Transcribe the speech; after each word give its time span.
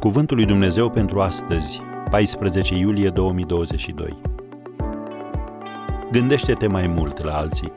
Cuvântul 0.00 0.36
lui 0.36 0.46
Dumnezeu 0.46 0.90
pentru 0.90 1.20
astăzi, 1.20 1.80
14 2.10 2.74
iulie 2.74 3.10
2022. 3.10 4.20
Gândește-te 6.10 6.66
mai 6.66 6.86
mult 6.86 7.22
la 7.22 7.36
alții. 7.36 7.72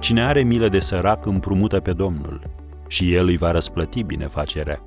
Cine 0.00 0.24
are 0.24 0.42
milă 0.42 0.68
de 0.68 0.80
sărac 0.80 1.26
împrumută 1.26 1.80
pe 1.80 1.92
Domnul 1.92 2.50
și 2.86 3.14
el 3.14 3.26
îi 3.26 3.36
va 3.36 3.50
răsplăti 3.50 4.02
binefacerea. 4.02 4.82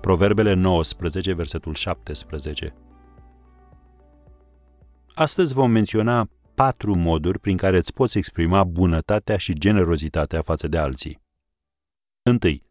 Proverbele 0.00 0.54
19, 0.54 1.32
versetul 1.32 1.74
17. 1.74 2.74
Astăzi 5.14 5.54
vom 5.54 5.70
menționa 5.70 6.28
patru 6.54 6.94
moduri 6.94 7.38
prin 7.38 7.56
care 7.56 7.76
îți 7.76 7.92
poți 7.92 8.18
exprima 8.18 8.64
bunătatea 8.64 9.36
și 9.36 9.52
generozitatea 9.52 10.42
față 10.42 10.68
de 10.68 10.78
alții. 10.78 11.20
Întâi, 12.22 12.64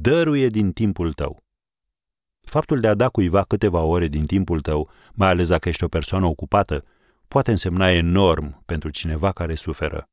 dăruie 0.00 0.48
din 0.48 0.72
timpul 0.72 1.12
tău. 1.12 1.44
Faptul 2.40 2.80
de 2.80 2.88
a 2.88 2.94
da 2.94 3.08
cuiva 3.08 3.42
câteva 3.42 3.80
ore 3.80 4.06
din 4.06 4.26
timpul 4.26 4.60
tău, 4.60 4.90
mai 5.12 5.28
ales 5.28 5.48
dacă 5.48 5.68
ești 5.68 5.84
o 5.84 5.88
persoană 5.88 6.26
ocupată, 6.26 6.84
poate 7.28 7.50
însemna 7.50 7.90
enorm 7.90 8.62
pentru 8.64 8.90
cineva 8.90 9.32
care 9.32 9.54
suferă. 9.54 10.08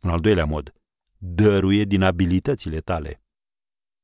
Un 0.00 0.10
al 0.10 0.20
doilea 0.20 0.44
mod, 0.44 0.72
dăruie 1.18 1.84
din 1.84 2.02
abilitățile 2.02 2.78
tale. 2.78 3.22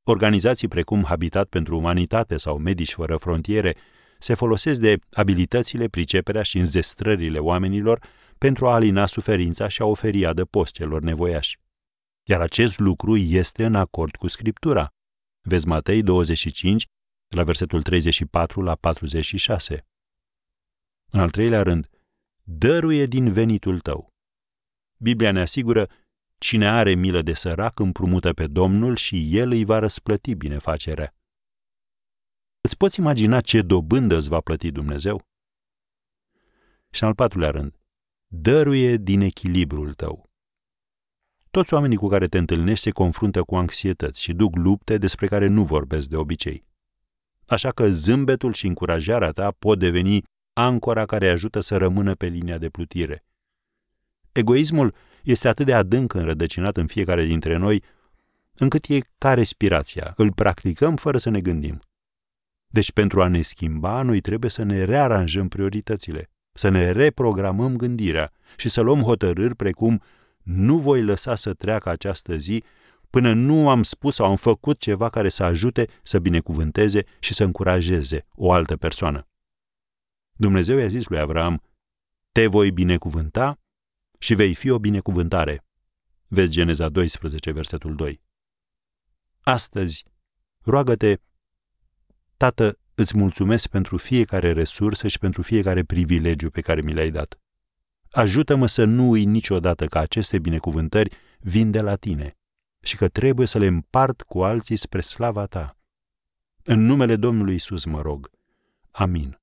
Organizații 0.05 0.69
precum 0.69 1.05
Habitat 1.05 1.49
pentru 1.49 1.77
Umanitate 1.77 2.37
sau 2.37 2.59
Medici 2.59 2.93
Fără 2.93 3.17
Frontiere 3.17 3.77
se 4.19 4.35
folosesc 4.35 4.81
de 4.81 4.97
abilitățile, 5.13 5.89
priceperea 5.89 6.43
și 6.43 6.59
înzestrările 6.59 7.39
oamenilor 7.39 8.07
pentru 8.39 8.67
a 8.67 8.75
alina 8.75 9.07
suferința 9.07 9.69
și 9.69 9.83
a 9.83 9.85
oferi 9.85 10.27
adăpost 10.27 10.73
celor 10.73 11.03
nevoiași. 11.03 11.59
Iar 12.23 12.41
acest 12.41 12.79
lucru 12.79 13.17
este 13.17 13.65
în 13.65 13.75
acord 13.75 14.17
cu 14.17 14.27
Scriptura. 14.27 14.89
Vezi 15.41 15.67
Matei 15.67 16.03
25, 16.03 16.87
la 17.29 17.45
versetul 17.45 17.83
34 17.83 18.63
la 18.63 18.75
46. 18.75 19.87
În 21.11 21.21
al 21.21 21.31
treilea 21.31 21.63
rând, 21.63 21.89
dăruie 22.43 23.07
din 23.07 23.33
venitul 23.33 23.81
tău. 23.81 24.13
Biblia 24.97 25.33
ne 25.33 25.41
asigură, 25.41 25.91
cine 26.39 26.69
are 26.69 26.95
milă 26.95 27.23
de 27.23 27.35
sărac 27.35 27.79
împrumută 27.79 28.33
pe 28.33 28.47
Domnul 28.47 28.97
și 28.97 29.37
el 29.39 29.51
îi 29.51 29.65
va 29.65 29.79
răsplăti 29.79 30.35
binefacerea. 30.35 31.15
Îți 32.61 32.77
poți 32.77 32.99
imagina 32.99 33.41
ce 33.41 33.63
dobândă 33.63 34.17
îți 34.17 34.29
va 34.29 34.41
plăti 34.41 34.71
Dumnezeu? 34.71 35.27
Și 36.91 37.03
în 37.03 37.09
al 37.09 37.15
patrulea 37.15 37.51
rând, 37.51 37.79
dăruie 38.27 38.97
din 38.97 39.21
echilibrul 39.21 39.95
tău. 39.95 40.32
Toți 41.53 41.75
oamenii 41.75 41.97
cu 41.97 42.09
care 42.09 42.27
te 42.27 42.39
întâlnești 42.39 42.85
se 42.85 42.91
confruntă 42.91 43.43
cu 43.43 43.57
anxietăți 43.57 44.23
și 44.23 44.33
duc 44.33 44.57
lupte 44.57 44.99
despre 44.99 45.27
care 45.27 45.47
nu 45.47 45.65
vorbesc 45.65 46.09
de 46.09 46.17
obicei. 46.17 46.65
Așa 47.47 47.71
că 47.71 47.89
zâmbetul 47.89 48.53
și 48.53 48.67
încurajarea 48.67 49.31
ta 49.31 49.55
pot 49.59 49.79
deveni 49.79 50.23
ancora 50.53 51.05
care 51.05 51.29
ajută 51.29 51.61
să 51.61 51.77
rămână 51.77 52.15
pe 52.15 52.27
linia 52.27 52.59
de 52.59 52.69
plutire. 52.69 53.25
Egoismul 54.33 54.95
este 55.23 55.49
atât 55.49 55.67
de 55.67 55.75
adânc 55.75 56.15
înrădăcinat 56.15 56.77
în 56.77 56.87
fiecare 56.87 57.25
dintre 57.25 57.57
noi, 57.57 57.83
încât 58.55 58.85
e 58.89 58.99
ca 59.19 59.35
respirația. 59.35 60.13
Îl 60.17 60.33
practicăm 60.33 60.97
fără 60.97 61.19
să 61.19 61.31
ne 61.31 61.41
gândim. 61.41 61.81
Deci 62.67 62.93
pentru 62.93 63.23
a 63.23 63.29
ne 63.29 63.43
schimba, 63.43 64.03
noi 64.03 64.21
trebuie 64.21 64.51
să 64.51 64.63
ne 64.63 64.85
rearanjăm 64.85 65.49
prioritățile, 65.49 66.31
să 66.53 66.69
ne 66.69 66.91
reprogramăm 66.91 67.77
gândirea 67.77 68.33
și 68.57 68.69
să 68.69 68.81
luăm 68.81 69.01
hotărâri 69.01 69.55
precum 69.55 70.03
nu 70.43 70.79
voi 70.79 71.03
lăsa 71.03 71.35
să 71.35 71.55
treacă 71.55 71.89
această 71.89 72.37
zi 72.37 72.65
până 73.11 73.33
nu 73.33 73.69
am 73.69 73.83
spus 73.83 74.15
sau 74.15 74.27
am 74.27 74.37
făcut 74.37 74.79
ceva 74.79 75.09
care 75.09 75.29
să 75.29 75.43
ajute 75.43 75.89
să 76.03 76.19
binecuvânteze 76.19 77.05
și 77.19 77.35
să 77.35 77.45
încurajeze 77.45 78.27
o 78.35 78.53
altă 78.53 78.77
persoană. 78.77 79.29
Dumnezeu 80.33 80.79
i-a 80.79 80.87
zis 80.87 81.07
lui 81.07 81.19
Avram, 81.19 81.63
te 82.33 82.47
voi 82.47 82.71
binecuvânta 82.71 83.61
și 84.19 84.35
vei 84.35 84.55
fi 84.55 84.71
o 84.71 84.79
binecuvântare. 84.79 85.65
Vezi 86.27 86.51
Geneza 86.51 86.89
12, 86.89 87.53
versetul 87.53 87.95
2. 87.95 88.21
Astăzi, 89.41 90.05
roagă-te, 90.65 91.17
Tată, 92.37 92.79
îți 92.95 93.17
mulțumesc 93.17 93.69
pentru 93.69 93.97
fiecare 93.97 94.53
resursă 94.53 95.09
și 95.09 95.19
pentru 95.19 95.43
fiecare 95.43 95.85
privilegiu 95.85 96.51
pe 96.51 96.61
care 96.61 96.81
mi 96.81 96.95
l-ai 96.95 97.11
dat. 97.11 97.41
Ajută-mă 98.13 98.67
să 98.67 98.85
nu 98.85 99.11
uit 99.11 99.27
niciodată 99.27 99.87
că 99.87 99.99
aceste 99.99 100.39
binecuvântări 100.39 101.11
vin 101.41 101.71
de 101.71 101.81
la 101.81 101.97
tine 101.97 102.37
și 102.81 102.97
că 102.97 103.09
trebuie 103.09 103.47
să 103.47 103.59
le 103.59 103.67
împart 103.67 104.23
cu 104.23 104.43
alții 104.43 104.77
spre 104.77 105.01
slava 105.01 105.47
ta. 105.47 105.77
În 106.65 106.85
numele 106.85 107.17
Domnului 107.17 107.55
Isus 107.55 107.85
mă 107.85 108.01
rog. 108.01 108.31
Amin. 108.91 109.41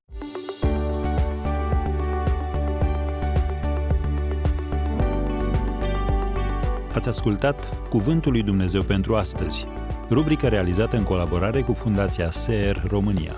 Ați 6.92 7.08
ascultat 7.08 7.88
Cuvântul 7.88 8.32
lui 8.32 8.42
Dumnezeu 8.42 8.82
pentru 8.82 9.16
astăzi, 9.16 9.66
rubrica 10.10 10.48
realizată 10.48 10.96
în 10.96 11.02
colaborare 11.02 11.62
cu 11.62 11.72
Fundația 11.72 12.30
SER 12.30 12.82
România. 12.86 13.36